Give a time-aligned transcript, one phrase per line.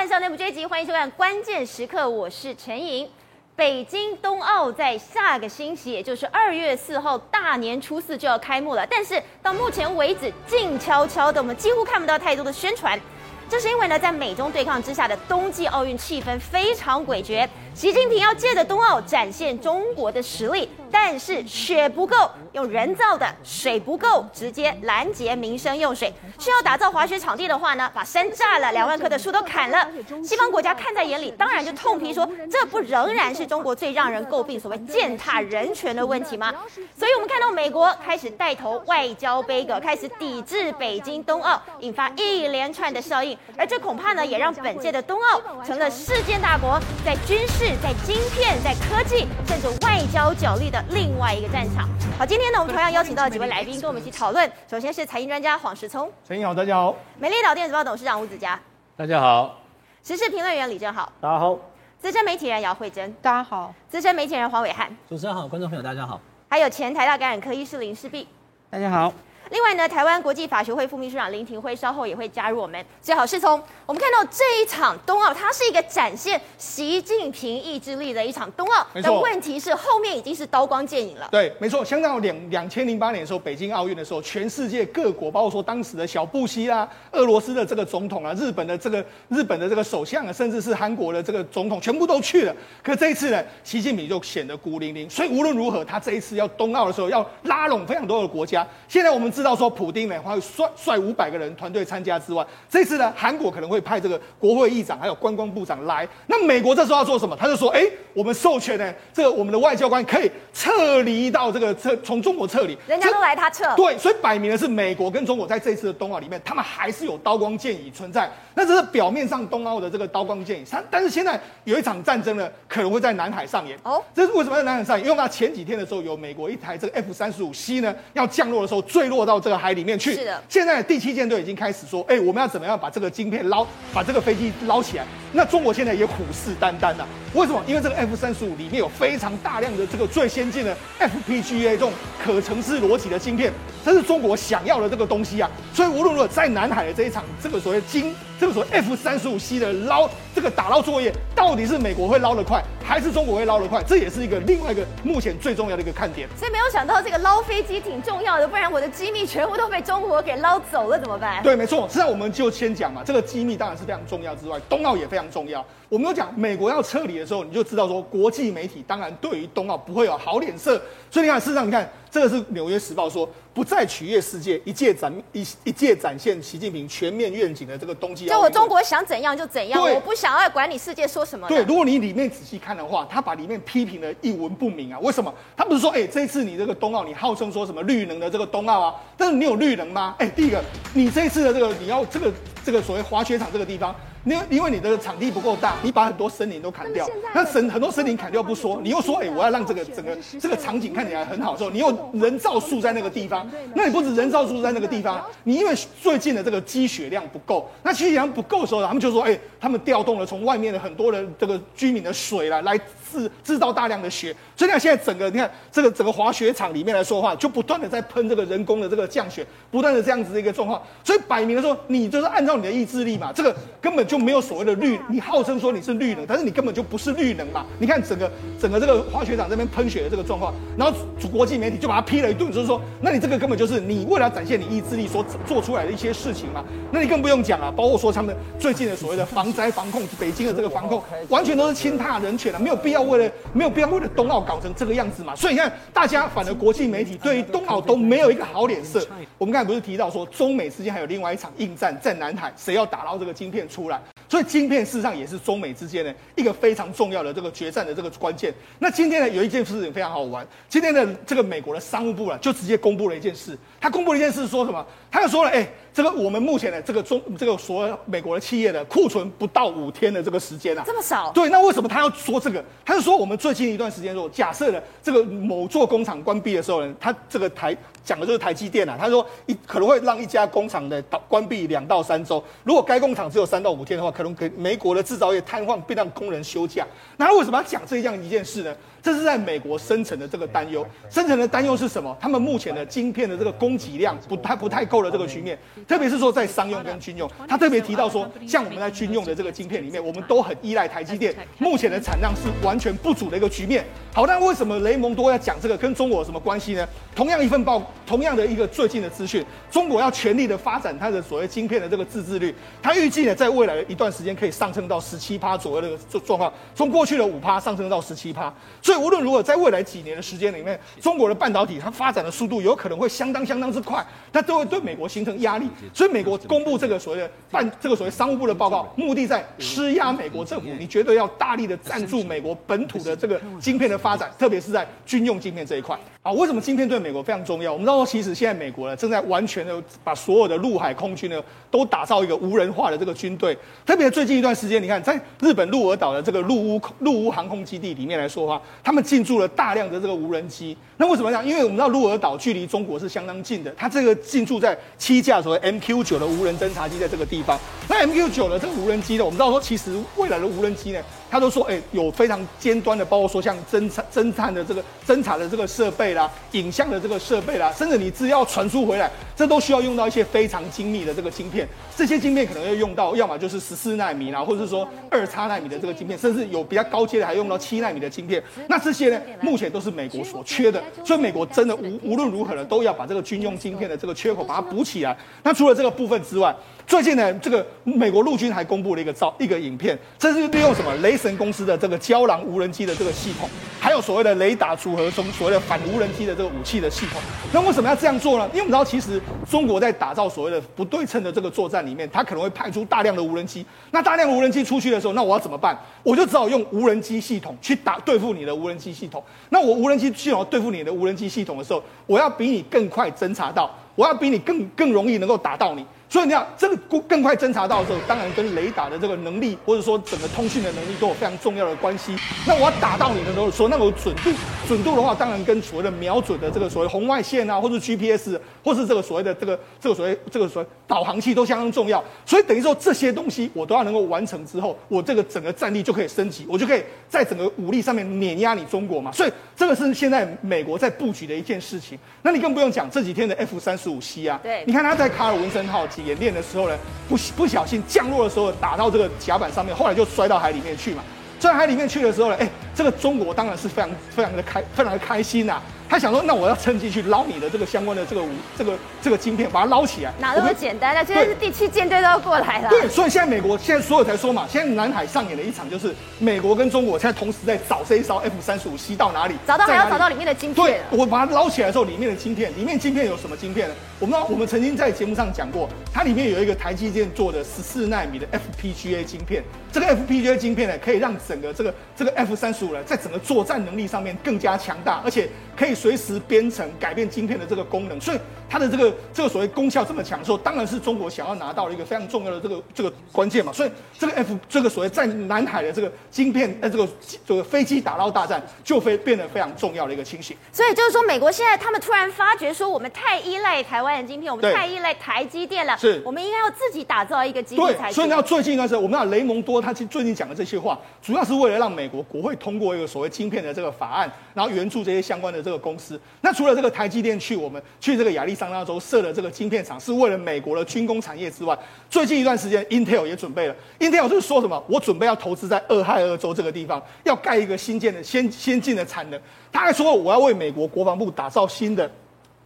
[0.00, 3.06] 万象内部追击，欢迎收看《关键时刻》，我是陈莹。
[3.54, 12.98] 北京冬奥在下个星期，也就是二月四号大年初四就要开幕了，但是到目前为止静悄悄的，我们几乎看不到太多的宣传。
[13.46, 17.46] 这是因为呢，在美中对抗之下的冬季奥运气氛非常诡谲。
[17.72, 26.12] 习近平要借着冬奥展现中国的实力，但是雪不够，用人造的；水不够，直接拦截民生用水。
[26.38, 29.88] 需要打造滑雪场地的话呢，把山炸了，两万棵的树都砍了。
[30.22, 36.52] 西方国家看在眼里，当然就痛批说，这不仍然是中国最让人诟病所谓践踏人权的问题吗？
[36.98, 43.38] 所以我们看到美国开始带头外交杯葛，开始抵制北京冬奥，引发一连串的效应。
[43.56, 47.59] 而这恐怕呢，也让本届的冬奥成了世界大国在军事。
[47.60, 51.86] 在晶片、在科技，甚至外交角力的另外一个战场。
[52.18, 54.50] 好，今天呢，我们同样邀请到了几位来宾，跟我们一起讨论。
[54.66, 56.96] 首先是财经专家黄时聪，陈英好，大家好。
[57.18, 58.58] 美丽岛电子报董事长吴子嘉，
[58.96, 59.60] 大家好。
[60.02, 61.58] 时事评论员李正好，大家好。
[61.98, 63.74] 资深媒体人姚慧珍，大家好。
[63.90, 66.18] 资深媒体人黄伟汉，主持人好，观众朋友大家好。
[66.48, 68.26] 还有前台大感染科医师林世璧，
[68.70, 69.12] 大家好。
[69.50, 72.84] 另外呢，台湾国际法学会副秘书长林庭辉稍后也会加入我们。
[73.02, 78.86] 最好是从我们看到这一场冬奥，它是一个展现习近平意志力的一场冬奥。
[78.94, 79.10] 没错。
[79.10, 81.28] 但问题是后面已经是刀光剑影了。
[81.32, 81.84] 对，没错。
[81.84, 92.54] 相当两两千零八年的时候，北京奥运的时候，全世界各国，包括说当时的小布希啊、俄罗斯的这个总统啊、日本的这个日本的这个首相啊，甚至是韩国的这个总统，全部都去了。
[92.84, 95.10] 可这一次呢，习近平就显得孤零零。
[95.10, 98.64] 所以无论如何，他这一次要冬奥的时候，要拉拢非常多的国家。
[98.86, 100.18] 现在我们知道说，普丁呢。
[100.30, 106.06] 会率率五百个人团队参加之外，这次呢，韩国可能会派这个国会议长还有观光部长来。
[106.28, 107.36] 那美国这时候要做什么？
[107.36, 113.74] 他就说：“哎，我们授权呢，这个我们的外交官可以撤离到这个撤从中国撤离。”人家都来，他撤。
[113.74, 118.30] 对，所以摆明的是美国跟中国在这次的冬奥里面，他们还是有刀光剑影存在。
[118.54, 123.76] 那这是表面上冬奥的这个刀光剑影，但但是现在有一场战争呢，可能会在南海上演。
[123.82, 125.06] 哦，这是为什么在南海上演？
[125.06, 130.16] 因为他前几天的时候，有美国一台这个 F 三十五 C 呢要降落的时候坠落到这个海里面去。
[130.16, 130.42] 是的。
[130.48, 133.64] 现在第七舰队已经开始说，哎，我们要怎么样把这个晶片捞，
[133.94, 135.04] 把这个飞机捞起来？
[135.32, 137.06] 那中国现在也虎视眈眈啊。
[137.32, 137.62] 为什么？
[137.64, 143.52] 因为这个 F 三十五里面有非常大量的这个最先进的 FPGA 这种可程式逻辑的晶片，
[143.84, 145.50] 这是中国想要的这个东西啊。
[145.72, 153.82] 所以无论如何，在南海的这一场这个所谓金，这个所谓 F 三十五 C 的捞这个打捞作业，到底是美国会捞得快，还是中国会捞得快？
[153.82, 156.28] 这也是一个另外一个目前最重要的一个看点。
[156.36, 161.42] 所以没有想到这个捞飞机挺重要的，不然我的机密全部都被中国给捞走了怎么办？
[161.42, 161.86] 对，没错。
[161.88, 165.64] 现在我们就先讲嘛，这个机密当然是非常重要之外，冬奥也非常重要。
[165.88, 170.80] 我们都讲美国要撤离的时候，你就知道说，国际媒体当然对于冬奥不会有好脸色。
[171.10, 178.26] 所以你看，事实上你看，这个是《纽约时报》说，不再取悦世界，一届展一一届展现习近平全面愿景的这个冬季。
[178.26, 181.46] 就我中国想怎样就怎样，我不想要管你世界说什么。
[181.46, 184.98] 对，如果你里面仔细看的话，他把里面批评的一文不名啊。
[184.98, 185.32] 为什么？
[185.56, 188.94] 他不是说，哎，这次你这个冬奥，你号称说什么绿能的这个冬奥啊？
[189.16, 190.16] 但是你有绿能吗？
[190.18, 190.60] 哎，第一个，
[190.92, 192.32] 你这次的这个你要这个
[192.64, 193.94] 这个所谓滑雪场这个地方。
[194.24, 212.78] 因为因为你的场地不够大，你把很多森林都砍掉，那森很多森林砍掉不说，你又说哎、欸，我要让这个整个这个场景看起来很好的时候，你又人造树在那个地方，那你不止人造树在那个地方，你因为最近的这个积雪量不够，那积雪量不够的时候，他们就说哎、欸，他们调动了从外面的很多的这个居民的水来来
[213.10, 224.00] 制制造大量的雪，所以你看现在整个你看这个整个滑雪场里面来说的话，就不断的在喷这个人工的这个降雪，不断的这样子的一个状况，所以摆明了说你就是按照你的意志力嘛，这个根本。
[224.10, 227.64] 就没有所谓的绿，你号称说你是绿能，但是你根本就不是绿能嘛。
[227.78, 228.28] 你看整个
[228.58, 230.98] 整个这个滑雪场这边喷雪的这个状况，然后
[231.30, 236.64] 国际媒体就把它批了一顿，就是说，那你这个根本就是你为了展现你意志力所做出来的一些事情嘛。
[236.90, 245.34] 那你更不用讲了，包括说他们最近的所谓的防灾防控，北京的这个防控，完全都是轻踏人权了，没有必要为了没有必要为了冬奥搞成这个样子嘛。
[245.34, 249.06] 所以你看，大家反而国际媒体对于冬奥都没有一个好脸色。
[249.38, 254.00] 我们刚才不是提到说，中美之间还有另外一场硬战在南海，谁要打捞这个晶片出来？
[254.28, 258.54] 所以晶片事实上也是中美之间的一个非常重要的这个决战的这个关键。
[258.78, 260.46] 那今天呢，有一件事情非常好玩。
[260.68, 263.58] 今天的这个美国的商务部啊，就直接公布了一件事。
[263.80, 264.84] 他公布了一件事，说什么？
[265.10, 265.68] 他就说了，哎，
[266.00, 271.30] 这个我们目前的这个中这个所有美国的企业的库存不到五天的这个时间啊，这么少？
[271.32, 272.64] 对，那为什么他要说这个？
[272.86, 277.76] 他就说我们最近一段时间说，假设呢这个某座工厂关闭的时候呢，他这个台。
[278.02, 286.84] 讲的就是台积电啊，他说一可能会让一家工厂的倒关闭两到三周，如果该工厂只有三到五天的话，可能给美国的制造业瘫痪，并让工人休假。
[287.18, 288.74] 那他为什么要讲这样一件事呢？
[289.02, 290.86] 这是在美国深层的这个担忧。
[291.08, 292.16] 深层的担忧是什么？
[292.20, 295.58] 他们目前的晶片的这个供给量不太不太够的这个局面，
[295.88, 303.84] 特别是说在商用跟军用，他特别提到说，像我们在军用的这个晶片里面，我们都很依赖台积电，目前的产量是完全不足的一个局面。
[304.12, 305.76] 好，那为什么雷蒙多要讲这个？
[305.80, 306.86] 跟中国有什么关系呢？
[307.16, 318.52] 同样一份报，同样的一个最近的资讯，中国要全力的发展它的所谓晶片的这个自制率，它预计呢，在未来的一段时间可以上升到十七趴左右的状状况，从过去的五趴上升到十七趴。
[318.90, 325.68] 所以无论如何，在未来几年的时间里面，中国的半导体它发展的速度有可能会相当相当之快，那都会对美国形成压力。
[325.94, 335.96] 所以美国公布这个所谓的半这个所谓商务部的报告，目的在施压美国政府，你绝对要大力的赞助美国本土的这个晶片的发展，特别是在军用晶片这一块。
[336.22, 337.72] 啊，为什么晶片对美国非常重要？
[337.72, 341.40] 我们知道，其实现在美国呢正在完全的把所有的陆海空军呢
[341.70, 343.56] 都打造一个无人化的这个军队。
[343.86, 350.76] 特别最近一段时间，你看在日本鹿儿岛的这个陆屋陆屋航空基地里面来说的话，他们进驻了大量的这个无人机。
[350.96, 351.46] 那为什么讲？
[351.46, 357.58] 因为我们知道鹿儿岛距离中国是相当近的，它这个进驻在七架所谓 MQ 九的无人侦察机在这个地方。
[357.88, 361.00] 那 MQ 九的这个无人机呢，我们知道说，其实未来的无人机呢，
[361.30, 371.68] 他都说，哎，有非常尖端的，包括说像侦察侦探的这个侦查的这个设备啦，影像的这个设备啦，甚至你资料传输回来，这都需要用到一些非常精密的这个晶片。
[371.96, 378.42] 这些晶片可能要用到，要么就是十四奈米啦，或者是说二叉奈米的这个晶片，甚至有比较高阶的，还用到七奈米的晶片。
[378.68, 380.82] 那这些呢，目前都是美国所缺的。
[381.04, 385.16] 所以美国真的无无论如何呢，都要把这个军用晶片的这个缺口把它补起来。
[385.42, 386.54] 那除了这个部分之外，
[386.86, 393.48] 最近呢，这个美国陆军还公布了一个照一个影片，这是利用什么雷神公司的这个胶囊无人机的这个系统，
[393.78, 397.20] 还有所谓的雷达组合中所谓的反无人机的这个武器的系统。
[397.52, 398.48] 那为什么要这样做呢？
[398.52, 403.64] 因为我们知道，其实中国在打造所谓的不对称的这个作战里面，它可能会派出大量的无人机。
[403.92, 405.78] 那大量无人机出去的时候，那我要怎么办？
[406.02, 409.22] 我就只好用无人机系统去打对付你的无人机系统。
[409.50, 415.84] 那我无人机系统对付你的无人机系统的时候，我要比你更快侦察到，我要比你更更容易能够打到你。
[416.10, 416.76] 所以你要这个
[417.08, 422.16] 更快侦查到的时候，当然跟雷达的这个能力，或者说整个通讯的能力都有非常重要的关系。
[422.44, 424.32] 那我要打到你的时候，说那个准度，
[424.66, 432.02] 准度的话，当然跟所谓的瞄准的这个所谓红外线啊，或者 GPS，或是这个所谓的这个这个所谓这个所谓导航器都相当重要。
[432.26, 439.12] 所以等于说这些东西我都要能够完成之后，我这个整个战力就可以升级，我就可以在整个武力上面碾压你中国嘛。
[439.12, 441.96] 所以这个是现在美国在布局的一件事情。
[442.22, 445.86] 那你更不用讲这几天的 F 三十五 C 啊，对，你看他在卡尔文森号。
[446.00, 446.76] 演练的时候呢，
[447.08, 451.02] 不不小心降落的时候打到这个甲板上面，后来就摔到海里面去嘛。
[451.40, 455.62] 摔海里面去的时候呢，哎，这个中国当然是非常非常的开非常的开心呐、啊。
[455.90, 460.12] 他想说，那我要趁机去捞你的这个相关的这个武这个这个晶片，把它捞起来。
[460.20, 461.04] 哪那么简单呢？
[461.04, 462.68] 现在是第七舰队都要过来了。
[462.68, 469.34] 对，所以现在美国现在所有才说嘛，现在南海上演了一场，就是美国跟中国现在同时在找这一艘 F 三十五 C 到哪里？
[469.44, 470.64] 找到还要找到里面的晶片。
[470.64, 473.74] 对，我把它捞起来的时候，里面的晶片，里面晶片有什么晶片呢？
[473.98, 479.42] 我们我们曾经在节目上讲过，它里面有一个台积电做的十四纳米的 FPGA 晶片。
[479.72, 488.00] 这个 FPGA 晶片呢，可以让整个这个这个 F 三十在整个作战能力上面更加强大，而且可以随时编程改变晶片的这个功能。
[488.00, 488.18] 所以
[488.48, 493.52] 它的这个这个所谓功效这么强的时候，当然是中国想要拿到一个非常重要的这个这个关键嘛。
[493.52, 496.88] 所以这个 F 这个所谓在南海的这个晶片呃这个
[497.26, 500.36] 这个飞机打捞大战，就会变得非常重要的一个情形。
[500.52, 507.92] 所以就是说，美国现在他们突然发觉说，我们太依赖台湾的晶片，我们太依赖台积电了，是，我们应该要自己打造一个晶片才行。
[507.94, 509.60] 所以你要最近一段时间，我们讲雷蒙多。
[509.60, 515.98] 他其实最近讲的这些话，主要是为了让美国国会通通过一个所谓晶片的这个法案，然后援助这些相关的这个公司。
[516.20, 521.56] 那除了这个台积电去我们去这个亚利桑那州设的这个晶片厂，是为了美国的军工产业之外，
[521.88, 523.54] 最近一段时间，Intel 也准备了。
[523.78, 524.60] Intel 就是说什么？
[524.66, 529.20] 我准备要投资在俄亥俄州这个地方，要盖一个新建的先先进的产能。
[529.52, 531.88] 他还说，我要为美国国防部打造新的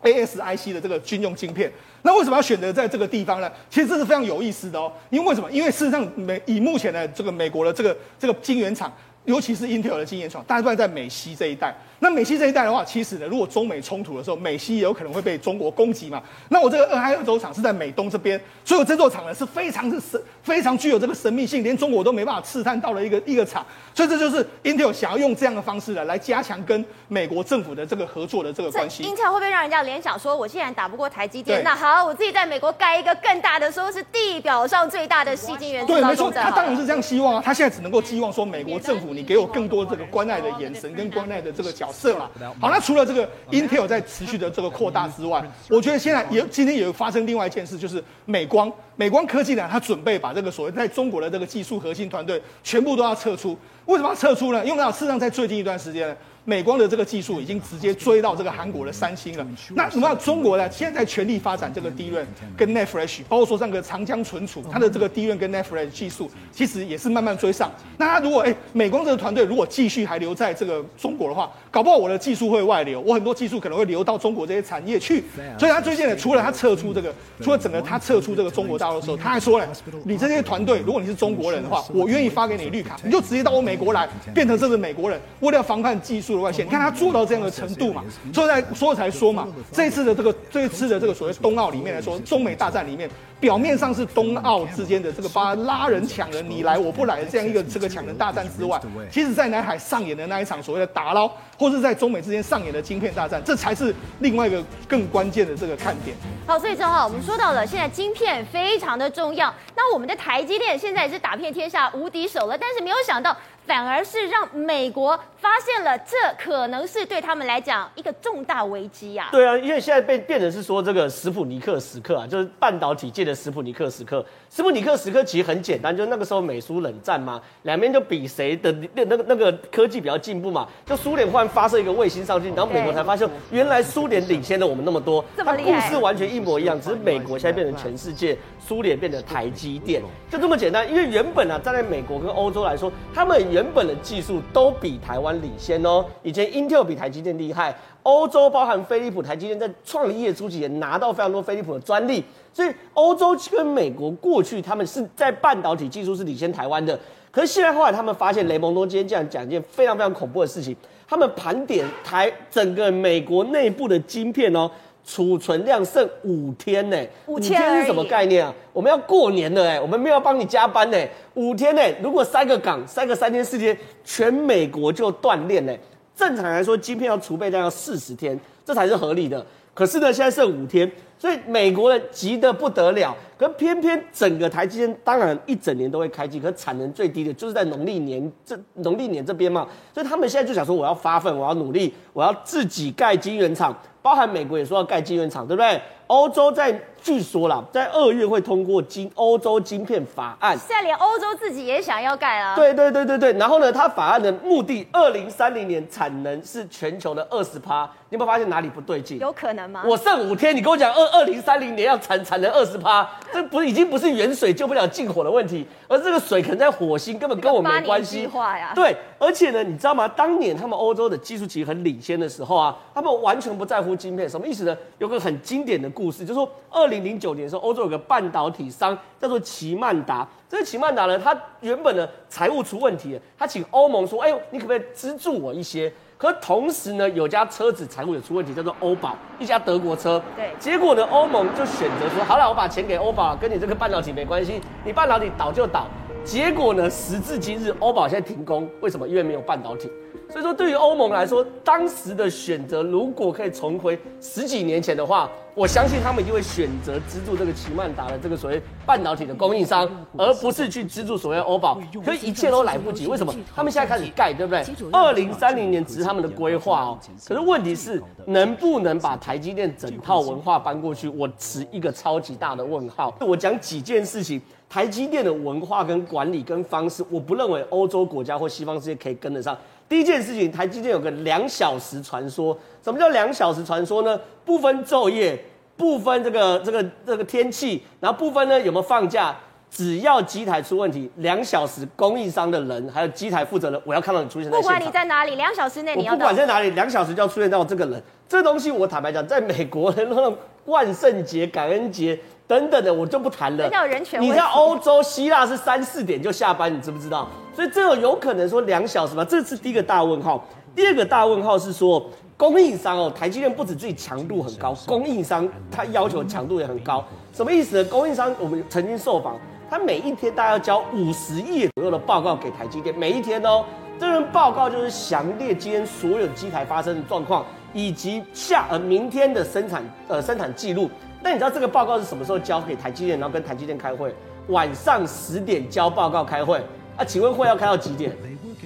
[0.02, 1.72] ASIC 的这个军用晶片。
[2.06, 3.50] 那为什么要选择在这个地方呢？
[3.70, 4.92] 其实这是非常有意思的哦。
[5.08, 5.50] 因为为什么？
[5.50, 8.92] 因为事实上美以目前的这个美国的这个这个晶圆厂，
[9.24, 11.74] 尤其是英特尔的经验厂，大部分在美西这一带。
[12.00, 16.22] 那美西这一带的话，其实呢，如果中美冲突的时候，美西也有可能会被中国攻击嘛。
[16.48, 23.64] 那我这个俄亥俄州厂是在美东这边，所以我这座厂呢是非常是神，非常具有这个神秘性，连中国都没办法刺探到的一个一个厂。
[23.94, 29.04] 所以这就是 Intel 想要用这样的方式呢，来加强跟美国政府的这个合作的这个关系。
[29.04, 35.86] Intel 会不会让人家联想说，我既然打不过台积电，那好，我自己在美国盖一个更大的，说是地表上最大的矽晶圆。
[35.86, 37.42] 对，没错，他当然是这样希望啊。
[37.44, 42.28] 他现在只能够寄望说，美国政府你给我更多这个关爱的眼神跟关爱的这个角色啦。
[42.60, 53.56] 好，那除了这个 Intel 在持续的这个扩大之外，我觉得现在也今天也发生另外一件事，就是美光美光科技呢，它准备把这个所谓在中国的这个技术核心团队全部都要撤出。
[53.86, 54.64] 为什么要撤出呢？
[54.64, 59.46] 因为事实上在最近一段时间呢，美光的这个技术已经直接追到这个韩国的三星了。
[59.70, 60.14] 那什么？
[60.16, 60.70] 中国呢？
[60.70, 62.24] 现在在全力发展这个 DRAM
[62.56, 67.70] 跟 NAND Flash，包括说这个长江存储，它的这个 DRAM 跟 NAND Flash 技术其实也是慢慢追上。
[67.96, 75.24] 那他如果哎，美光这个团队如果继续还留在这个中国的话，搞不好我的技术会外流，我很多技术可能会流到中国这些产业去。
[75.58, 79.66] 所以他最近呢，除了他撤出这个，除了整个他撤出这个中国大陆的时候，他还说了，
[80.04, 85.20] 你这些团队，如果你是中国人的话，我愿意发给你绿卡，你就直接到我美国来，变成这个美国人。
[85.40, 93.08] 为了防范技术的外线，你看他做到这样的程度嘛，所以在说才说嘛，这次的这个这一次的这个所谓冬奥里面来说，中美大战里面。
[93.40, 106.16] 表面上是冬奥之间的这个把拉人抢人，你来我不来的这样一个这个抢人大战之外，其实，在南海上演的那一场所谓的打捞，或是在中美之间上演的晶片大战，这才是另外一个更关键的这个看点。
[106.46, 109.52] 好，所以正好我们说到了，现在晶片非常的重要。
[109.76, 113.36] 那我们的台积电现在也是打遍天下无敌手了，但是没有想到。
[113.66, 119.28] 反而是让美国发现了，这可能是对他们来讲一个重大危机呀。
[119.32, 124.24] 对啊，因为现在被变成是说这个史普尼克时刻啊，就是半导体界的史普尼克时刻。
[124.50, 130.68] 史普尼克时刻其实很简单，就是那个时候美苏冷战嘛，两边就比谁的那那个那个科技比较进步嘛。
[130.84, 135.24] 就苏联忽然发射一个卫星上去，然后美国才发现原来苏联领先了我们那么多。
[135.36, 135.80] 这么厉害。
[135.80, 140.88] 它故事完全一模一样，只是美国现在变成全世界，苏联变成台积电，就这么简单。
[140.88, 146.04] 因为原本啊，站在美国跟欧洲来说，他们原本的技术都比台湾领先哦。
[146.24, 156.98] 以前 Intel 比台积电厉害，欧洲包含飞利浦、台积电在创立业初期也拿到非常多飞利浦的专利，所以欧洲跟美国过去他们是在半导体技术是领先台湾的。
[157.30, 164.68] 可是现在后来他们发现雷蒙多今天这样讲一件非常非常恐怖的事情，他们盘点台整个美国内部的晶片哦，
[165.06, 166.96] 储存量剩五天呢，
[167.26, 168.54] 五天是什么概念啊？
[168.72, 170.98] 我们要过年了哎，我们没有帮你加班呢，
[171.34, 175.72] 五天呢，如果塞个港，塞个三天四天，全美国就断链呢。
[176.16, 179.44] 正常来说，晶片要储备量要四十天，这才是合理的。
[179.74, 180.90] 可是呢，现在剩五天，
[181.24, 183.16] 所以美国人急得不得了。
[183.38, 193.74] 可偏偏整个台积电当然一整年都会开机，可产能最低的就是在农历年这农历年这边嘛，所以他们现在就想说，我要发奋，我要努力，我要自己盖晶圆厂。
[194.02, 195.80] 包含美国也说要盖晶圆厂，对不对？
[196.08, 200.54] 欧洲在据说啦，在二月会通过晶欧洲晶片法案。
[200.58, 202.54] 现在连欧洲自己也想要盖啊。
[202.54, 203.32] 对对对对对。
[203.32, 207.90] 然后呢，它法案的目的，二零三零年产能是全球的二十趴。
[208.10, 209.18] 你有没有发现哪里不对劲？
[209.18, 209.82] 有可能吗？
[209.86, 218.28] 我剩五天，你跟我讲二二零三零年要产产能二十趴，这不是已经不是远水救不了近火的问题，而这个水可能在火星，根本跟我没关系。
[218.74, 220.08] 对，而且呢，你知道吗？
[220.08, 224.76] 当年他们欧洲的技术其实很领先的时候啊，他们完全不在乎晶片，什么意思呢？
[224.98, 235.92] 有个很经典的故事，就是说二零零九年的时候，欧洲有个半导体商叫做奇曼达，这个奇曼达呢，他原本呢财务出问题，他请欧盟说，哎呦，你可不可以资助我一些？
[236.16, 240.22] 可同时呢，有家车子财务也出问题，叫做欧宝，一家德国车。
[240.36, 240.54] 对。
[240.58, 245.86] 结果呢，欧盟就选择说，好了，我把钱给欧宝，跟你这个半导体没关系，你半导体倒就倒。
[246.24, 249.06] 结果呢，时至今日，欧宝现在停工，为什么？
[249.06, 249.90] 因为没有半导体。
[250.34, 259.88] 所以说，对于欧盟来说，当时的选择如果可以重回十几年前的话，我相信他们一定会选择资助这个奇曼达的这个所谓半导体的供应商，
[260.18, 261.80] 而不是去资助所谓欧宝。
[262.04, 263.06] 所以一切都来不及。
[263.06, 263.32] 为什么？
[263.54, 264.64] 他们现在开始盖，对不对？
[264.90, 266.98] 二零三零年只是他们的规划哦。
[267.28, 271.08] 可是问题是，能不能把台积电整套文化搬过去？
[271.10, 273.16] 我持一个超级大的问号。
[273.20, 274.42] 我讲几件事情，
[274.74, 279.56] 台积电的文化跟管理跟方式，我不认为欧洲国家或西方世界可以跟得上。
[279.88, 282.58] 第一件事情，台积电有个两小时传说。
[282.82, 284.20] 什么叫两小时传说呢？
[284.44, 285.38] 不分昼夜，
[285.76, 289.36] 不分这个这个这个天气，然后不分呢有没有放假，
[289.70, 294.72] 只要机台出问题，两小时供应商的人还有机台负责人，我要看到你出现在现场。
[294.74, 296.14] 不管你在哪里，两小时内你要。
[296.14, 298.02] 我不管在哪里，两小时就要出现到这个人。
[298.28, 303.68] 这东西我坦白讲，在美国的那种万圣节、感恩节等等的，我就不谈了。
[303.70, 304.20] 叫人权。
[304.20, 307.28] 你在欧洲希腊是三四点就下班，你知不知道？
[307.54, 309.24] 所以这个有可能说两小时吧？
[309.24, 310.44] 这是第一个大问号。
[310.74, 312.04] 第二个大问号是说，
[312.36, 317.04] 供应商哦，台积电不止自己强度很高，供应商他要求强度也很高。
[317.32, 317.88] 什么意思呢？
[317.88, 319.38] 供应商我们曾经受访，
[319.70, 323.64] 他每一天大概要交五十页左右的报告给台积电，每一天哦，
[324.00, 330.90] 这份报告就是详列今天所有机台发生的状况，以及下呃明天的生产呃生产记录。
[331.24, 334.14] 那你知道这个报告是什么时候交给台积电，然后跟台积电开会？
[334.48, 336.62] 晚上十点交报告开会。
[336.98, 338.14] 啊，请问会要开到几点？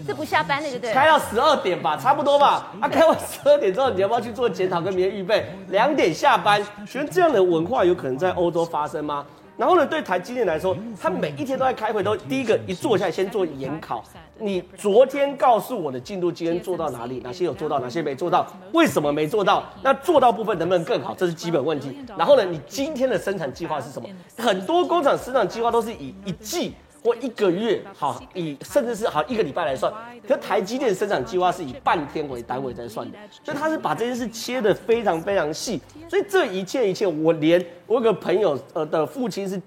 [0.05, 0.95] 这不下班的就对了。
[0.95, 2.73] 开到十二点吧，差不多吧。
[2.81, 5.47] 啊，开完十二点之后，你要不要去做检讨跟明天预备？
[5.69, 6.61] 两点下班。
[6.85, 9.25] 请问这样的文化有可能在欧洲发生吗？
[9.59, 14.05] 然后呢，对台积电来说，他每一天都在开会，都第一个一坐下来先做研考。
[14.39, 17.19] 你昨天告诉我的进度，今天做到哪里？
[17.25, 18.47] 哪些有做到，哪些没做到？
[18.73, 19.65] 为什么没做到？
[19.83, 21.13] 那做到部分能不能更好？
[21.13, 21.99] 这是基本问题。
[22.17, 24.09] 然后呢，你今天的生产计划是什么？
[24.37, 29.93] 很多工厂生产计划都是以一季或一个月，好，以甚至是好一个礼拜来算。
[30.27, 35.81] 可台积电生产计划是以半天为单位在算的，所以他是把这件事切得非常非常细。
[36.09, 39.61] 所以这一切一切，我连我有个朋友呃的父亲是。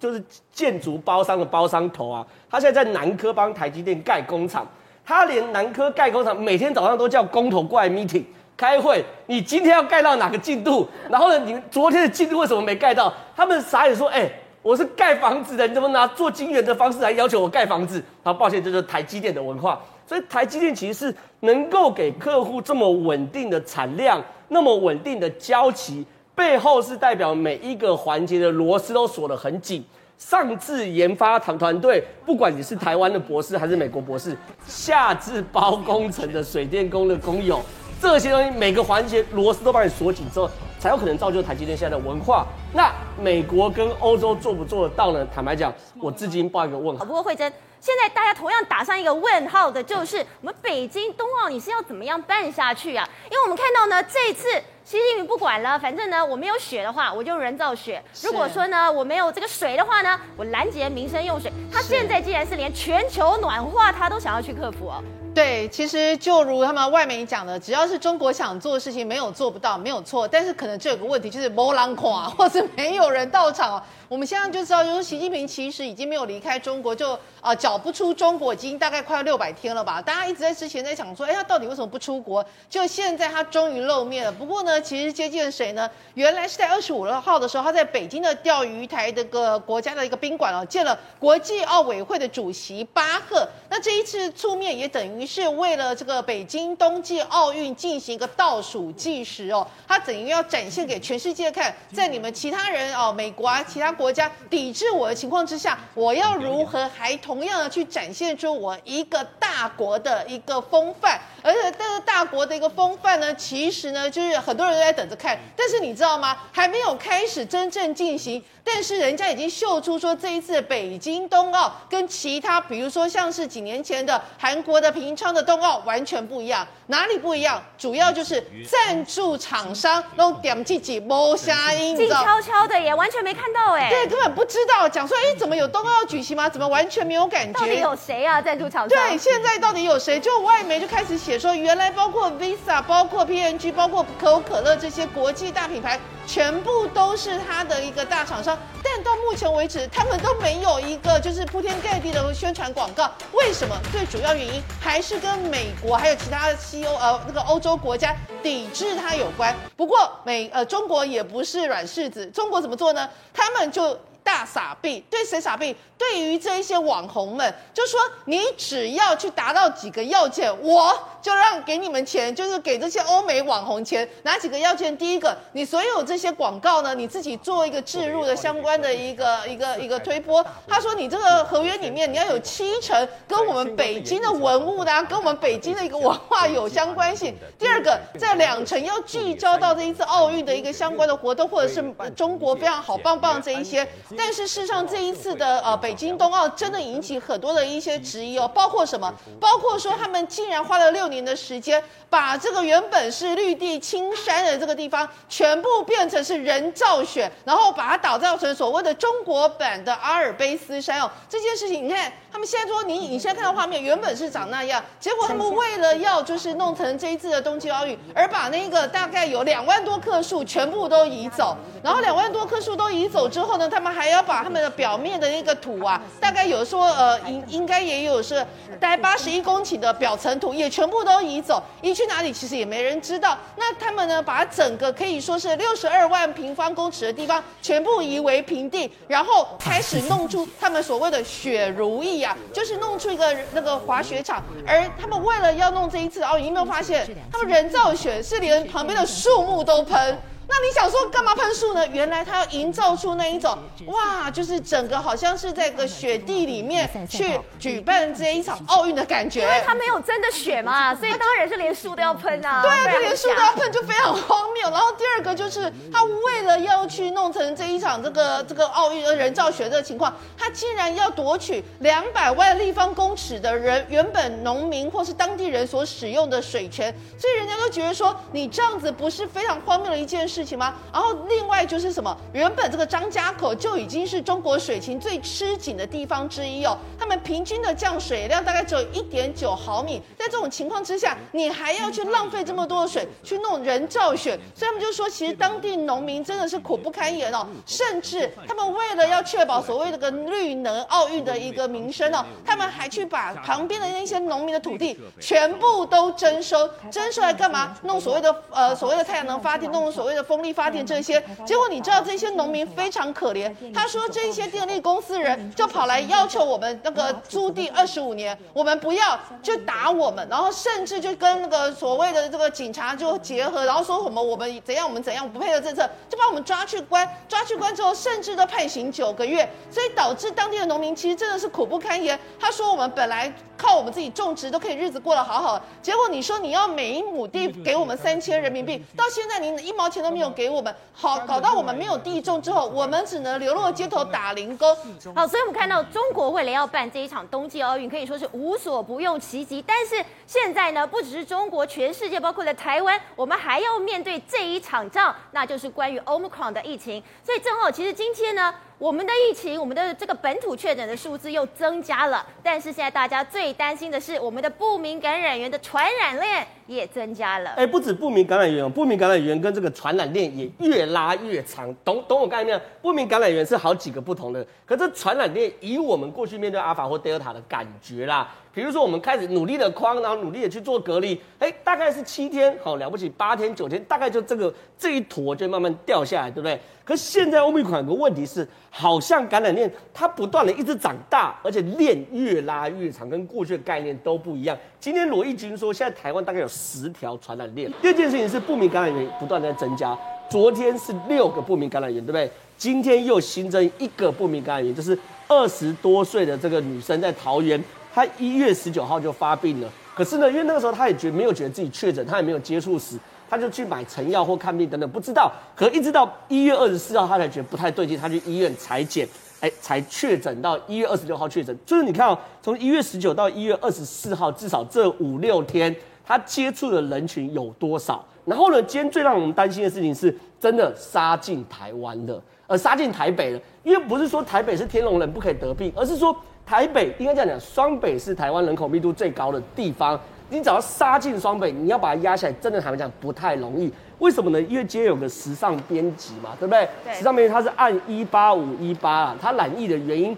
[0.00, 4.66] 就是建筑包商的包商头啊，他现在在南科帮台积电盖工厂，
[5.04, 8.24] 他连南科盖工厂每天早上都叫工头过来 meeting
[8.56, 10.88] 开会，你今天要盖到哪个进度？
[11.08, 13.14] 然后呢，你昨天的进度为什么没盖到？
[13.36, 14.28] 他们傻眼说，哎、
[14.68, 18.04] 我是盖房子的，你怎么拿做晶圆的方式来要求我盖房子？
[18.22, 19.80] 好，抱歉，这就是台积电的文化。
[20.06, 26.04] 所以台积电其实是能够给客户这么稳定的产量，那么稳定的交期。
[26.34, 29.82] 背后是代表每一个环节的螺丝都锁得很紧，
[30.18, 37.62] 上至研发团团队，不管你是台湾的博士还是美国博士，下至包工程的水电工的工友，
[38.00, 42.46] 这些东西每个环节螺丝都帮你锁紧之后，才有可能造就台积电现在的文化。
[42.72, 45.26] 那美国跟欧洲做不做得到呢？
[45.34, 47.04] 坦白讲，我至今抱一个问号。
[47.04, 53.08] 不过惠珍，现在大家同样打上一个问号的就是，我们北京冬奥你是要怎么样办下去啊？
[53.24, 54.46] 因为我们看到呢，这一次。
[54.84, 58.02] 习近平不管了，反正呢，我没有雪的话，我就人造雪。
[58.22, 61.52] 如果说呢，我没有这个水的话呢，我拦截民生用水。
[61.70, 65.04] 他现在既然是连全球暖化，他都想要去克服哦。
[65.34, 70.26] 对，其实就如他们外媒讲的，只要是中国想做的事情，没有做不到，没有错。
[70.26, 73.80] 但是可能这有个问题，就是没人看，或是没有人到场。
[74.08, 77.12] 我们现在就知道，就是习近平其实已经没有离开中国，就
[77.42, 80.00] 啊缴不出中国，已经大概快要六百天了吧。
[80.00, 82.42] 大家一直在之前在想说，哎，他到底为什么不出国？
[82.70, 84.32] 就现在他终于露面了。
[84.32, 85.90] 不过呢，其实接见谁呢？
[86.14, 93.46] 原来是在二十五号的时候，他在北京的钓鱼台这个国家的一个宾馆哦，见了国际奥委会的主席巴赫。
[93.68, 103.94] 那这一次出面也等于是为了这个北京冬季奥运进行一个倒数计时哦，他等于要展现给全世界看，在你们其他人哦，美国啊，其他。
[103.98, 111.18] 国家抵制我的情况之下，我要如何还同样的去展现出我一个大国的一个风范？
[111.42, 115.36] 而且这个大国的一个风范呢，其实呢，就是很多人都在等着看。
[115.56, 116.36] 但是你知道吗？
[116.52, 118.42] 还没有开始真正进行。
[118.70, 126.66] 但是人家已经秀出说，这一次北京冬奥跟其他，比如说像是几年前的韩国的平昌的冬奥完全不一样。
[126.88, 127.62] 哪里不一样？
[127.78, 133.87] 主要就是赞助厂商都点自己摸虾音，静悄悄的也完全没看到哎。
[133.90, 134.88] 对，根本不知道。
[134.88, 136.48] 讲说，哎，怎么有冬奥要举行吗？
[136.48, 137.60] 怎么完全没有感觉？
[137.60, 138.40] 到底有谁啊？
[138.40, 139.08] 赞助厂商？
[139.08, 140.18] 对，现在到底有谁？
[140.20, 145.98] 就外媒就开始写说，原来包括 Visa、包括 P N G、包括可口可乐这些国际大品牌。
[146.26, 153.10] 全部都是它的一个大厂商，但到目前为止，他们都没有一个就是铺天盖地的宣传广告。
[153.32, 153.74] 为什么？
[153.90, 159.56] 最主要原因还是跟美国还有其他的西欧呃那个欧洲国家抵制它有关。
[159.74, 163.08] 不过美呃中国也不是软柿子，中国怎么做呢？
[163.32, 163.96] 他们就저
[164.28, 165.74] 大傻逼，对谁傻逼？
[165.96, 170.94] 对于这一些网红们，就说你只要去达到几个要件，我。
[171.20, 174.08] 就让给你们钱，就是给这些欧美网红钱。
[174.22, 174.96] 哪几个要件？
[174.96, 180.42] 第一个，你所有这些广告呢，你自己做一个置入的相关的一个一个一个推播。
[180.66, 187.36] 他说，你这个合约里面你要有七成跟我们北京的文物的、跟我们北京的一个文化有相关性。
[187.58, 191.82] 第二个，在两成要聚焦到这一次奥运的一个相关的活动，或者是
[192.16, 193.86] 中国非常好棒棒这一些。
[194.18, 199.14] 但是事实上，这一次的呃北京冬奥真的引起很多的一些质疑哦，包括什么？
[199.40, 211.08] 包括说他们竟然花了六年的时间，把这个原本是绿地青山的这个地方，全部变成是人造雪，然后把它打造成所谓的中国版的阿尔卑斯山哦。
[211.28, 228.36] 这件事情，你看他们现在说，你你现在看到画面，原本是长那样，结果他们为了要就是弄成这一次的冬季奥运，而把那个大概有两万多棵树全部都移走，然后两万多棵树都移走之后呢，他们还要把他们的表面的那个土啊，大概有说呃应应该也有是
[228.78, 231.08] 大概八十一公顷的表层土也全部。
[231.08, 232.30] 都移走，移去哪里？
[232.30, 233.38] 其实也没人知道。
[233.56, 234.22] 那他们呢？
[234.22, 244.42] 把整个可以说是六十二万平方公尺的地方全部夷为平地，然后开始弄出他们所谓的雪如意啊，就是弄出一个那个滑雪场。
[244.66, 250.18] 而他们为了要弄这一次哦，你，有没有发现他们人造雪是连旁边的树木都喷？
[250.50, 251.86] 那你想说干嘛喷树呢？
[251.88, 253.56] 原来他要营造出那一种
[253.86, 259.42] 哇，就是整个好像是在个雪地里面去举办这一场奥运的感觉。
[259.42, 262.62] 因为他没有真的雪嘛，所以当然是连树都要喷啊。
[262.62, 264.70] 对啊，他连树都要喷，就非常荒谬。
[264.70, 280.72] 然后第二个就是他为了要去弄成这一场这个这个奥运的人造雪这个情况，他竟然要夺取两百万立方公尺的人原本农民或是当地人所使用的水权，所以人家都觉得说你这样子不是非常荒谬的一件事事情吗？
[280.92, 307.76] 然后另外就是什么，原本这个张家口就已经是中国水情最吃紧的地方之一哦，他们平均的降水量大概只有一点九毫米，在这种情况之下，你还要去浪费这么多的水去弄人造雪，所以他们就说，其实当地农民真的是苦不堪言哦，甚至他们为了要确保所谓的个绿能奥运的一个名声哦，他们还去把旁边的那些农民的土地全部都征收，征收来干嘛？
[307.82, 311.20] 弄所谓的呃所谓的太阳能发电，弄所谓的风力发电这些。
[311.46, 332.18] 结果你知道这些农民非常可怜，他说这些电力公司人就跑来要求我们那个租地二十五年，我们不要就打我们，然后甚至就跟那个所谓的这个警察就结合，然后说什么我们怎样我们怎样不配合政策，就把我们抓去关，抓去关之后甚至都判刑九个月，所以导致当地的农民其实真的是苦不堪言。
[332.38, 333.32] 他说我们本来。
[333.58, 344.74] 靠我们自己种植都可以日子过得好好的，结果你说你要每一亩地给我们三千人民币，到现在你一毛钱都没有给我们，好搞到我们没有地种之后，我们只能流落街头打零工。
[345.14, 349.60] 好，所以我们看到中国为了要办这一场冬季奥运，可以说是无所不用其极。
[349.60, 357.02] 但是现在呢，不只是中国，全世界包括在台湾，我们还要面对这一场仗，那就是关于 Omicron 的疫情。
[357.24, 358.54] 所以正好，其实今天呢。
[358.78, 367.50] 我们的疫情，我们的这个本土确诊的数字又增加了，但是现在大家最担心的是，我们的不明感染源的传染链也增加了。
[367.56, 371.74] 哎，不止不明感染源，不明感染源跟这个传染链也越拉越长。
[371.84, 372.60] 懂懂我概念？
[372.80, 378.32] 不明感染源是好几个不同的，可这传染链以我们过去面对阿法或德尔塔的感觉啦。
[378.58, 386.58] 比如说，我们开始努力的框，然后努力的去做隔离，哎，大概是七天，好了不起，八天九天，大概就这个这一坨就慢慢掉下来，对不对？
[386.84, 394.58] 可是现在欧米款有个问题是，好像感染链它不断的一直长大，而且链越拉越长，跟过去的概念都不一样。
[394.80, 397.72] 今天罗毅军说，现在台湾大概有十条传染链。
[397.80, 399.96] 第二件事情是不明感染源不断在增加，
[400.28, 402.28] 昨天是六个不明感染源，对不对？
[402.56, 407.62] 今天又新增一个不明感染源，就是二十多岁的这个女生在桃园。
[407.94, 412.96] 他一月十九号就发病了，可是呢，因为那个时候他也觉没有觉得自己确诊，他也没有接触史，
[413.28, 415.32] 他就去买成药或看病等等，不知道。
[415.56, 419.08] 可一直到一月二十四号，他才觉得不太对劲，他去医院采检，
[419.40, 421.56] 哎，才确诊到一月二十六号确诊。
[421.66, 425.74] 就是你看哦，从一月十九到一月二十四号，至少这五六天，
[426.06, 428.04] 他接触的人群有多少？
[428.24, 433.40] 然后呢，今天最让我们担心的事情是，真的杀进台湾了，呃，杀进台北了。
[433.62, 436.16] 因为不是说台北是天龙人不可以得病，而是说。
[436.48, 440.00] 台北应该这样讲，双北是台湾人口密度最高的地方。
[440.30, 443.70] 你只要杀进双北，你要把它压下来，真的坦白讲不太容易。
[443.98, 444.40] 为什么呢？
[444.40, 446.66] 因为今天有个时尚编辑嘛，对不对？
[446.82, 446.94] 对。
[446.94, 450.16] 时尚编辑他是按一八五一八啊，他染疫的原因，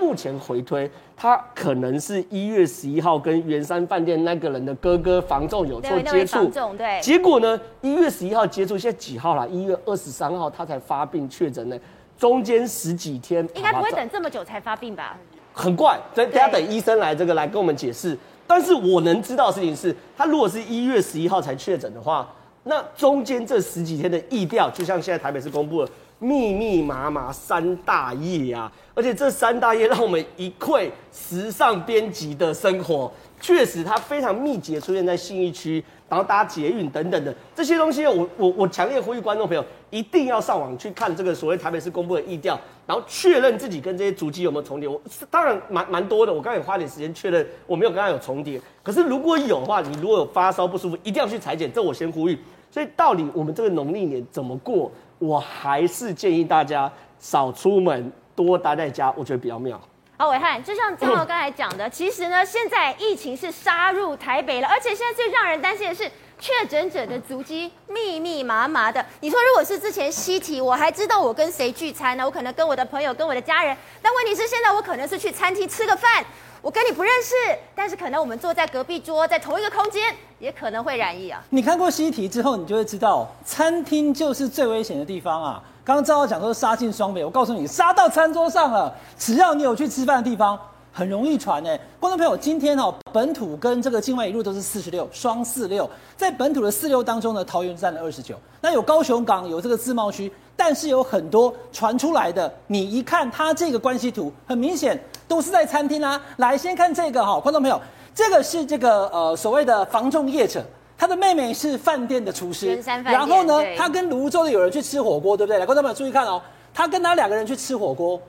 [0.00, 7.00] 目前回推，他可能是一月十一号跟圆山饭店那个人的哥哥房仲有做接触，对。
[7.00, 9.46] 结果呢，一月十一号接触，现在几号了？
[9.48, 11.78] 一月二十三号他才发病确诊呢，
[12.18, 15.16] 中间十几天，应该不会等这么久才发病吧？
[15.52, 18.16] 很怪，所以大家等医生来这个来跟我们解释。
[18.46, 22.28] 但是我能知道的事情是，他如果是一月十一号才确诊的话，
[22.64, 25.88] 那中间这十几天的疫调，就像现在台北市公布了
[26.20, 33.10] 密密麻麻三大夜啊，而且这三大夜让我们一窥时尚编辑的生活。
[33.40, 44.86] 确实，它非常密集的出现在信义区，然后搭捷运等等的这些东西我，我我我强烈呼吁观众朋友一定要上网去看这个所谓台北市公布的疫调，然后确认自己跟这些足迹有没有重叠。
[44.86, 48.60] 我当然蛮蛮多的，我刚才也花点时间确认我没有跟他有重叠。
[48.82, 52.38] 可是如果有的话，你如果有发烧不舒服，一定要去裁剪，这我先呼吁。
[52.70, 59.80] 所以到底我们这个农历年怎么过，我还是建议大家少出门，多待在家，我觉得比较妙。
[60.16, 69.04] 好，暐瀚，就像正皓刚才讲的，其实呢，现在疫情是杀入台北了，而且现在最让人担心的是确诊者的足迹密密麻麻的。
[69.20, 72.24] 你说，如果是之前西提，我还知道我跟谁聚餐呢？
[72.24, 73.76] 我可能跟我的朋友、跟我的家人。
[74.02, 76.24] 但问题是，现在我可能是去餐厅吃个饭，
[76.62, 77.34] 我跟你不认识，
[77.74, 81.42] 但是可能我们坐在隔壁桌，在同一个空间，也可能会染疫啊。
[81.50, 85.62] 你看过西提之后，你就会知道，餐厅就是最危险的地方啊。
[85.82, 88.94] 刚刚赵浩讲说杀进双北，我告诉你，杀到餐桌上了。
[89.18, 90.58] 只要你有去吃饭的地方，
[90.92, 91.78] 很容易传哎。
[91.98, 95.88] 观众朋友，今天哦，本土跟这个境外一路都是四十六，双四六。
[96.16, 98.34] 在本土的四六当中呢，桃园占了二十九。
[98.60, 106.20] 那有高雄港，有这个自贸区，但是有很多传出来的，你一看它这个关系图，很明显都是在餐厅啊。
[106.36, 107.80] 来，先看这个哈，观众朋友，
[108.14, 110.64] 这个是这个呃所谓的房仲业者。
[110.98, 115.58] 他的妹妹是饭店的厨师，然后呢，他跟泸州的有人去吃火锅，对不对？
[115.58, 116.42] 来，观众朋友注意看哦，
[116.74, 118.20] 他跟他两个人去吃火锅，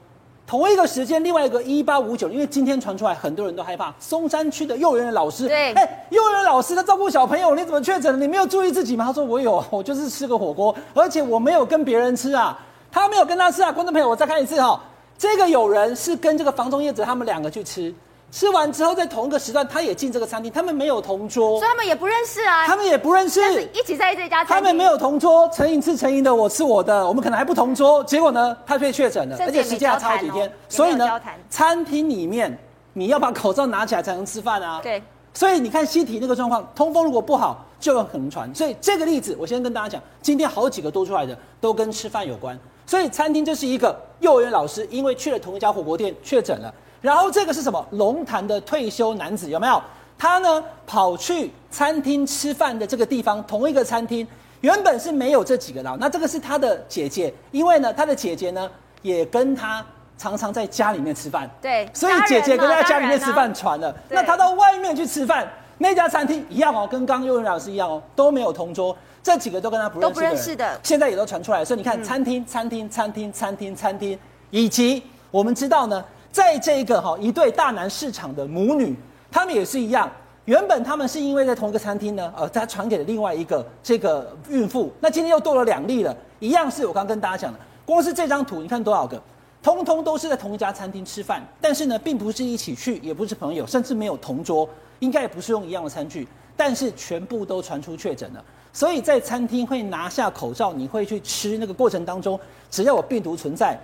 [0.51, 8.19] 同一个时间，另外一个一八五九，因为今天传出来，很多人都害怕，松山区的幼儿园的老师，对，哎，幼儿园老师在照顾小朋友，你怎么确诊了？
[8.19, 9.05] 你没有注意自己吗？
[9.05, 12.59] 他说我有， 我就是吃个火锅，而且我没有跟别人吃啊，
[12.91, 13.71] 他没有跟他吃啊。
[13.71, 14.79] 观众朋友，我再看一次哈、哦，
[15.17, 17.95] 这个有人是跟这个房中业者他们两个去吃。
[18.31, 22.65] 吃完之后，在同一个时段，他也进这个餐厅，他们没有同桌，所以他们也不认识啊。
[22.65, 24.55] 他们也不认识，但是一起在这家餐厅。
[24.55, 28.01] 他们没有同桌，陈颖吃陈颖的，我吃我的，我们可能还不同桌。
[28.05, 30.47] 结果呢，他被确诊了，而且时间还差几天。
[30.47, 32.57] 哦、所以呢，餐厅里面
[32.93, 34.79] 你要把口罩拿起来才能吃饭啊。
[34.83, 35.03] 对。
[35.33, 38.53] 所以你看西体那个状况，通风如果不好，就有可能传。
[38.55, 42.57] 所以这个例子，我先跟大家讲，今天好几个多出来的都跟吃饭有关。
[42.85, 46.73] 所以餐厅就是一个幼儿园老师，因为去了同一家火锅店确诊了。
[47.01, 47.85] 然后这个是什么？
[47.91, 49.81] 龙潭的退休男子有没有？
[50.17, 54.27] 他呢跑去餐厅吃饭的这个地方，同一个餐厅
[54.59, 55.97] 原本是没有这几个的。
[55.99, 58.69] 那这个是他的姐姐，因为呢他的姐姐呢
[59.01, 59.83] 也跟他
[60.19, 63.89] 常常在家里面吃饭，对，所以姐姐跟他在家里面吃饭传了。
[63.89, 71.65] 啊、那他到外面去吃饭，那家餐厅一样哦，跟刚刚幼儿老师一样哦，都没有同桌，这几个都跟他不认识的人，都不认识的，现在也都传出来。
[71.65, 74.19] 所以你看，餐厅、餐厅、餐厅、餐厅、餐厅，
[74.51, 76.05] 以及我们知道呢。
[76.31, 78.95] 在这个哈一对大南市场的母女，
[79.29, 80.09] 他们也是一样。
[80.45, 84.91] 原本他们是因为在同一个餐厅呢，呃，他传给了另外一个这个孕妇。
[84.99, 87.59] 那今天又多了两例了，一样是我刚跟大家讲的。
[87.85, 89.21] 光是这张图，你看多少个，
[89.61, 94.67] 通通都是在同一家餐厅吃饭，但是呢，并不是一起去，也不是朋友，甚至没有同桌，
[94.99, 98.43] 应该也不是用一样的餐具，但是全部都传出确诊了。
[98.73, 102.39] 所以在餐厅会拿下口罩，你会去吃那个过程当中，
[102.69, 103.77] 只要有病毒存在。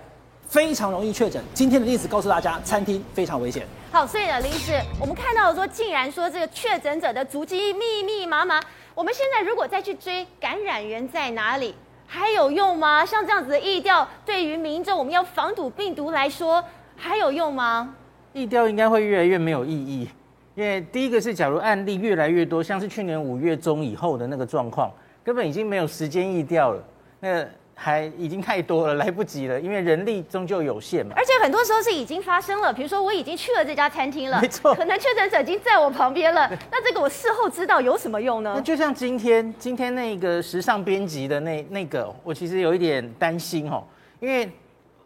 [0.48, 1.42] 非常容易确诊。
[1.52, 3.66] 今天的例子告诉大家，餐厅非常危险。
[3.92, 8.60] 好，所以呢，林医师，我们看到说，竟然说这个确诊者的足迹密密麻麻。
[8.94, 11.74] 我们现在如果再去追感染源在哪里，
[12.06, 13.04] 还有用吗？
[13.04, 16.64] 像这样子的疫调，对于民众我们要防堵病毒来说，
[16.96, 17.94] 还有用吗？
[18.32, 20.08] 疫调应该会越来越没有意义，
[20.54, 24.90] 因为第一个是，假如案例越来越多，像是去年五月中以后的那个状况，
[25.22, 26.82] 根本已经没有时间疫调了。
[27.20, 27.44] 那
[27.80, 31.12] 还已经太多了， 来不及了，因为人力终究有限嘛。
[31.16, 36.50] 而且很多时候是已经发生了，比如说我已经去了这家餐厅了，没错，可能确诊者已经在我旁边了。
[36.72, 38.54] 那这个我事后知道有什么用呢？
[38.56, 43.84] 那就像今天今天那个时尚编辑的那那个，我其实有一点担心哦，
[44.18, 44.50] 因为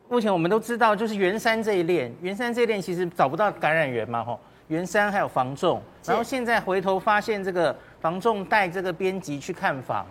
[0.08, 10.06] 目前我们都知道，就是圆山这一链，圆山这一链其实找不到感染源嘛，吼，圆山还有房仲，然后现在回头发现这个房仲带这个编辑去看房。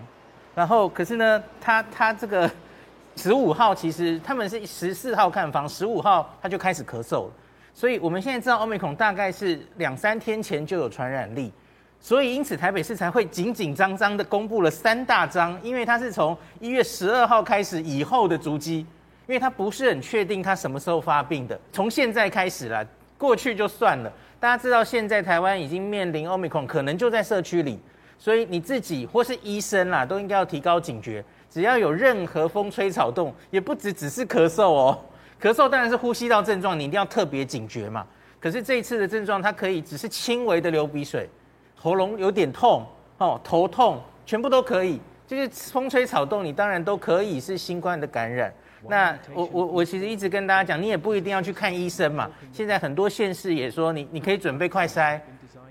[0.54, 2.50] 然后，可是呢，他他这个
[3.16, 7.32] 十五号其实他们是十四号看房，十五号他就开始咳嗽了。
[7.74, 11.54] 所以我们现在知道 Omicron 大概是两三天前就有传染力，
[12.02, 18.80] 所以因此台北市才会紧紧张张的公布了三大张，因为他是从一月十二号开始以后的足迹，
[19.28, 21.58] 因为他不是很确定他什么时候发病的。
[21.72, 22.86] 从现在开始啦，
[23.18, 24.12] 过去就算了。
[24.38, 27.80] 大家知道现在台湾已经面临 Omicron，可能就在社区里。
[28.22, 31.26] 所以你自己或是医生啦，都应该要提高警觉。
[31.50, 34.96] 只要有任何风吹草动，也不只只是咳嗽哦。
[35.42, 38.06] 咳嗽当然是呼吸道症状，你一定要特别警觉嘛。
[38.40, 41.28] 可是这一次的症状，它可以只是轻微的流鼻水，
[41.76, 42.86] 喉咙有点痛
[43.18, 45.02] 哦，头痛，全部都可以。
[45.26, 48.54] 就是风吹草动，你当然都可以是新冠的感染。
[48.88, 52.30] 那我我我其实一直跟大家讲，你也不一定要去看医生嘛。
[52.54, 55.20] 现在很多县市也说你，你你可以准备快筛。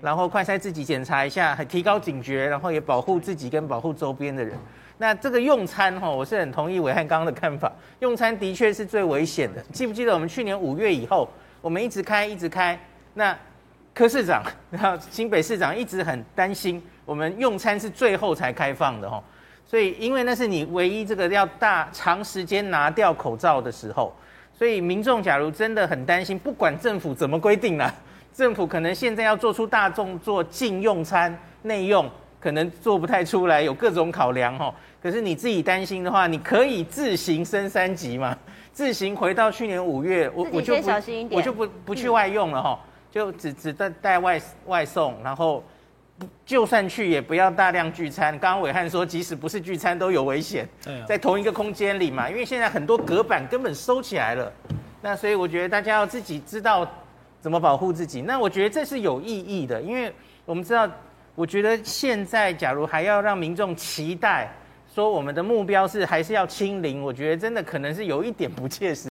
[0.01, 4.57] 然后快筛自己检查一下，提高警觉，然后也保护自己跟保护周边的人。
[4.97, 9.61] 那这个用餐哈，我是很同意暐瀚刚刚的看法，用餐的确是最危险的。
[9.71, 11.27] 记不记得我们去年五月以后，
[11.61, 12.79] 我们一直开一直开，
[13.13, 13.35] 那
[13.93, 19.23] 柯市长然后新北市长一直很担心，我们用餐是最后才开放的哈。
[19.65, 24.15] 所以因为那是你唯一这个要大长时间拿掉口罩的时候，
[24.53, 27.93] 所以民众假如真的很担心，不管政府怎么规定啦。
[28.33, 34.73] 政府可能现在要做出大众做禁用餐内用，可能做不太出来，有各种考量哈。
[35.01, 38.37] 可是你自己担心的话，你可以自行升三级嘛，
[38.71, 40.89] 自行回到去年五月，我我就不
[41.31, 42.79] 我就不不去外用了哈，
[43.11, 45.63] 就只只带带外外送，然后
[46.45, 48.31] 就算去也不要大量聚餐。
[48.39, 50.67] 刚刚伟汉说，即使不是聚餐都有危险，
[51.07, 54.51] 在同一个空间里嘛，因为现在很多隔板根本收起来了，
[55.01, 56.87] 那所以我觉得大家要自己知道。
[57.41, 58.21] 怎么保护自己。
[58.21, 60.13] 那我觉得这是有意义的，因为
[60.45, 60.89] 我们知道，
[61.35, 64.49] 我觉得现在假如还要让民众期待
[64.93, 69.09] 说我们的目标是还是要清零，我觉得真的可能是有一点不切实